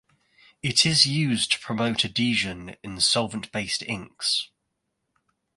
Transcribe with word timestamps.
It 0.63 0.83
is 0.83 1.05
used 1.05 1.51
to 1.51 1.59
promote 1.59 2.03
adhesion 2.03 2.75
in 2.81 2.99
solvent-based 2.99 3.83
inks. 3.83 4.49